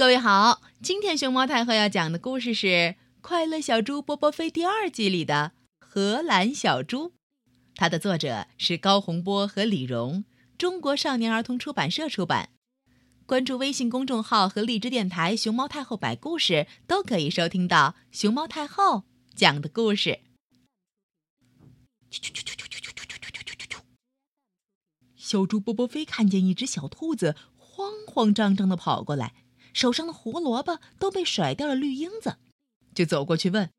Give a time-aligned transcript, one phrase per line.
[0.00, 2.66] 各位好，今天熊猫太后要讲的故事是
[3.20, 7.12] 《快乐小猪波波飞》第二季里的荷兰小猪，
[7.74, 10.24] 它的作者是高洪波和李荣，
[10.56, 12.48] 中国少年儿童出版社出版。
[13.26, 19.04] 关注微信公众号和荔枝电台“熊猫太后摆故事”，都可以收听到熊猫太后
[19.34, 20.20] 讲的故事。
[25.14, 29.34] 小猪波波飞看见一只小兔子慌慌张张的跑过来，
[29.72, 32.36] 手上的胡萝卜都被甩掉了绿缨子，
[32.94, 33.70] 就走过去问：“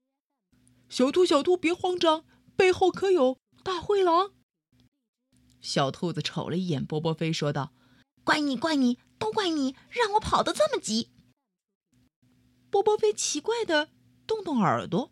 [0.89, 2.25] 小兔，小兔，别慌张，
[2.55, 4.31] 背后可有大灰狼？”
[5.61, 7.73] 小兔子瞅了一眼波波飞，说道
[8.23, 11.11] ：“怪你，怪你。”都怪你让我跑得这么急。
[12.71, 13.89] 波波飞奇怪的
[14.25, 15.11] 动动耳朵，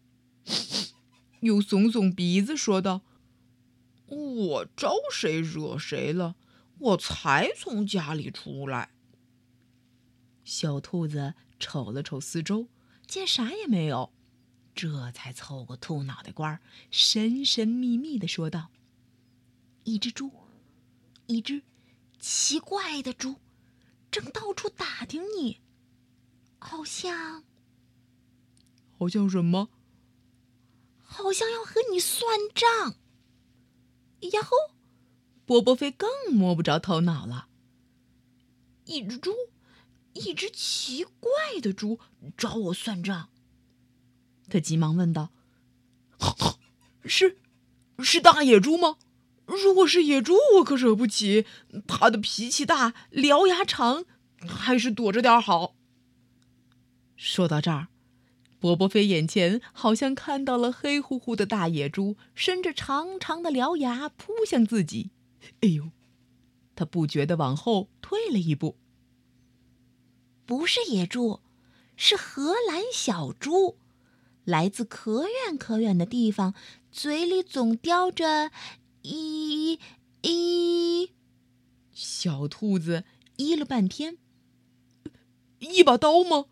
[1.41, 3.01] 又耸耸鼻子，说道
[4.09, 6.35] ：“我招谁惹谁了？
[6.79, 8.89] 我才从家里出来。”
[10.49, 12.67] 小兔子瞅了瞅四周，
[13.05, 14.11] 见啥也没有，
[14.73, 18.71] 这才凑过兔脑袋瓜，神神秘秘的说道
[19.85, 20.31] ：“一只猪，
[21.27, 21.61] 一只
[22.19, 23.35] 奇怪的猪。”
[24.09, 25.59] 正到处打听你，
[26.57, 27.43] 好像，
[28.97, 29.69] 好像什么？
[30.97, 32.95] 好像要和你算账。
[34.31, 34.73] 呀吼！
[35.45, 37.49] 波波飞更摸不着头脑了。
[38.85, 39.31] 一只猪，
[40.13, 41.99] 一只奇怪的猪
[42.37, 43.29] 找我算账。
[44.49, 45.29] 他急忙问道
[47.05, 47.37] ：“是，
[47.99, 48.97] 是大野猪吗？”
[49.45, 51.45] 如果是野猪，我可惹不起。
[51.87, 54.05] 它的脾气大，獠牙长，
[54.47, 55.75] 还是躲着点好。
[57.15, 57.87] 说到这儿，
[58.59, 65.09] 波波飞眼前好像看到了黑乎乎的大野猪，伸着长长的獠牙扑向自己。
[65.61, 65.89] 哎呦！
[66.75, 68.77] 他不觉得往后退了一步。
[70.49, 71.41] 不是野猪，
[71.95, 73.77] 是荷兰小猪，
[74.43, 76.55] 来自可远可远的地方，
[76.91, 78.49] 嘴里总叼着。
[79.03, 79.79] 一，
[80.23, 81.11] 一，
[81.93, 83.03] 小兔子
[83.37, 84.17] 咦了半天，
[85.59, 86.45] 一把刀吗？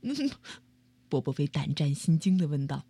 [1.10, 2.86] 波波飞胆战心惊的问道：“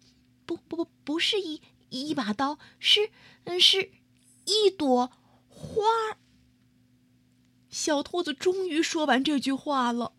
[0.46, 3.10] 不，不，不，不是一一把刀，是，
[3.42, 3.90] 嗯，是
[4.44, 5.10] 一朵
[5.48, 5.82] 花。”
[7.68, 10.12] 小兔子终于说完这句话了。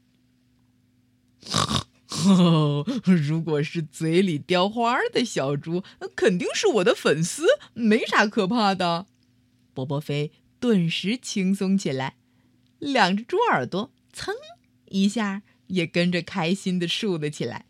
[3.05, 9.07] 如果是嘴里叼花的小猪，那肯定是我的粉丝，没啥可怕的。
[9.73, 12.17] 波波飞顿时轻松起来，
[12.79, 14.33] 两只猪耳朵噌
[14.85, 17.65] 一下也跟着开心的竖了起来。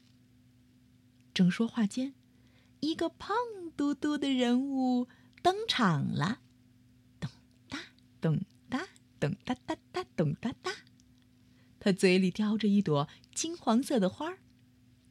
[1.33, 2.13] 正说话间，
[2.81, 3.35] 一个胖
[3.77, 5.07] 嘟嘟的人物
[5.41, 6.39] 登场了，
[7.19, 7.29] 咚
[7.69, 7.79] 哒
[8.19, 8.87] 咚哒
[9.19, 10.71] 咚哒哒哒咚哒哒，
[11.83, 14.37] 他嘴里叼着一朵金黄色的花儿。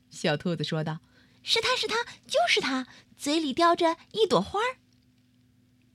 [0.09, 1.00] 小兔子说道
[1.44, 1.97] ：“是他是他，
[2.27, 4.78] 就是他，嘴里叼着一朵花儿。”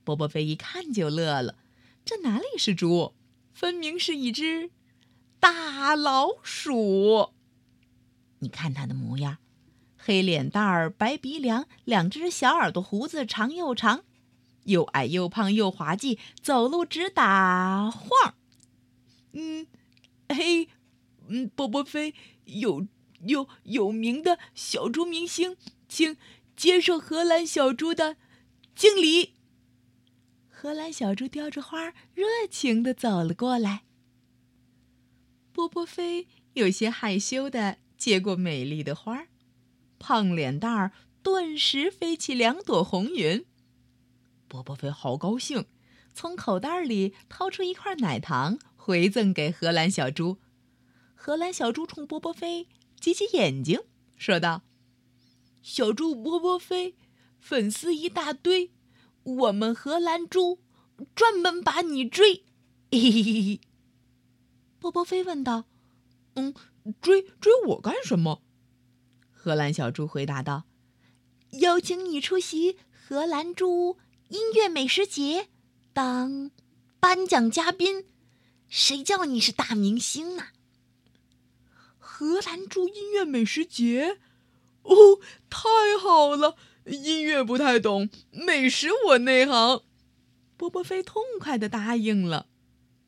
[0.04, 1.56] 波波飞一看就乐了，
[2.04, 3.16] 这哪里是猪，
[3.52, 4.70] 分明是一只
[5.40, 7.30] 大老鼠。
[8.38, 9.38] 你看它的模样，
[9.96, 14.04] 黑脸蛋儿，白鼻梁，两只小耳朵，胡子长又长，
[14.62, 18.36] 又矮又胖又滑稽，走路直打晃。
[19.32, 19.66] 嗯，
[20.28, 20.68] 嘿，
[21.28, 22.86] 嗯，波波飞有。
[23.26, 25.56] 有有名的小猪明星，
[25.88, 26.16] 请
[26.54, 28.16] 接受荷兰小猪的
[28.76, 29.34] 敬礼。
[30.48, 33.82] 荷兰小猪叼着花，热情的走了过来。
[35.52, 39.26] 波波飞有些害羞的接过美丽的花，
[39.98, 43.44] 胖脸蛋儿顿时飞起两朵红云。
[44.46, 45.66] 波波飞好高兴，
[46.14, 50.38] 从口袋里掏出一块奶糖，回赠给荷兰小猪。
[51.14, 52.68] 荷兰小猪冲波波飞。
[52.98, 53.82] 挤挤眼睛，
[54.16, 54.62] 说道
[55.60, 56.96] ：“小猪波波飞，
[57.38, 58.72] 粉丝一大堆，
[59.24, 60.60] 我们荷兰猪
[61.14, 62.44] 专门把你追。”
[62.90, 63.60] 嘿嘿嘿。
[64.78, 65.66] 波波飞问道
[66.36, 66.54] ：“嗯，
[67.02, 68.42] 追追我干什么？”
[69.30, 70.64] 荷兰小猪回答道
[71.60, 73.98] ：“邀请你出席荷兰猪
[74.30, 75.48] 音乐美食节，
[75.92, 76.50] 当
[76.98, 78.06] 颁奖嘉宾。
[78.68, 80.48] 谁叫你是大明星呢？”
[81.98, 84.18] 荷兰猪音乐美食节，
[84.82, 85.68] 哦，太
[86.00, 86.56] 好了！
[86.84, 89.82] 音乐不太懂，美食我内行。
[90.56, 92.48] 波波飞痛快的答应了。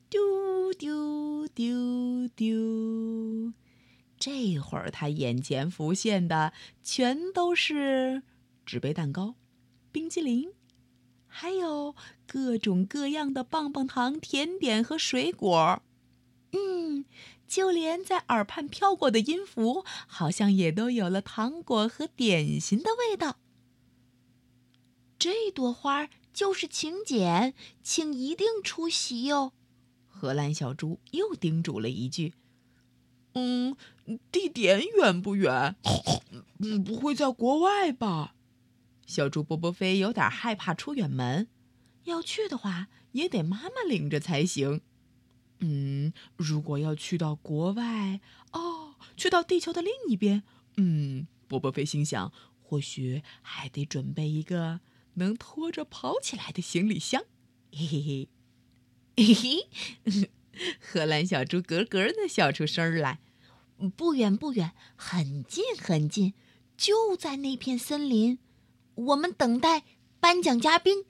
[0.09, 3.53] 丢丢丢丢，
[4.19, 6.53] 这会儿他眼前浮现的
[6.83, 8.23] 全都是
[8.67, 9.35] 纸杯蛋糕、
[9.91, 10.53] 冰激凌，
[11.31, 11.95] 还有
[12.27, 15.83] 各种各样的棒棒糖、甜点和水果。
[16.53, 17.07] 嗯。
[17.47, 23.39] 就连在耳畔飘过的音符，好像也都有了糖果和点心的味道。
[25.19, 27.53] 这朵花就是请柬，
[27.83, 29.53] 请一定出席哟。
[30.07, 32.35] 荷兰小猪又叮嘱了一句
[33.35, 33.77] ：“嗯，
[34.31, 35.75] 地点远不远？
[36.63, 38.37] 嗯，不会在国外吧？”
[39.11, 41.49] 小猪波波飞有点害怕出远门，
[42.05, 44.83] 要去的话也得妈妈领着才行。
[45.59, 48.21] 嗯，如果要去到国外，
[48.53, 50.45] 哦，去到地球的另一边，
[50.77, 54.79] 嗯，波波飞心想，或许还得准备一个
[55.15, 57.25] 能拖着跑起来的行李箱。
[57.73, 58.29] 嘿嘿嘿，
[59.17, 59.35] 嘿
[60.05, 60.31] 嘿，
[60.79, 63.19] 荷兰小猪咯咯的笑出声来。
[63.97, 66.35] 不远不远，很近很近，
[66.77, 68.39] 就在那片森林。
[69.07, 69.85] 我们等待
[70.19, 71.05] 颁奖嘉宾。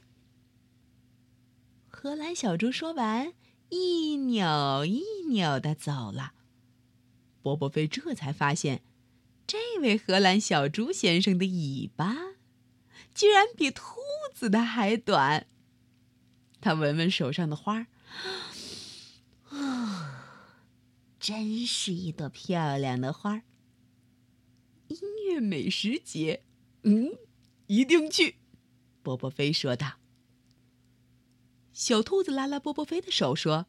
[1.89, 3.35] 荷兰小猪说完。
[3.73, 6.33] 一扭一扭的走了，
[7.41, 8.83] 波波飞这才发现，
[9.47, 12.17] 这位荷兰小猪先生的尾巴，
[13.15, 14.01] 居然比兔
[14.35, 15.47] 子的还短。
[16.61, 17.87] 他闻闻手上的花，
[19.51, 20.27] 啊，
[21.21, 23.43] 真是一朵漂亮的花。
[24.89, 24.99] 音
[25.29, 26.43] 乐美食节，
[26.83, 27.13] 嗯，
[27.71, 28.35] 一定去。
[29.01, 30.01] 波波飞说道。
[31.73, 33.67] 小兔子拉拉波波飞的手说：“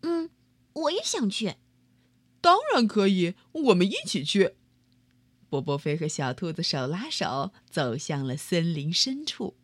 [0.00, 0.30] 嗯，
[0.72, 1.56] 我也想去。
[2.40, 4.54] ”“当然可以，我们一起去。”
[5.50, 9.54] 波波飞和小兔子手拉手走向了森林深处，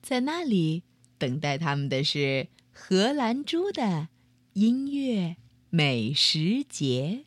[0.00, 0.84] 在那里
[1.18, 4.08] 等待他们的是荷兰猪的
[4.54, 5.36] 音乐
[5.68, 7.26] 美食节。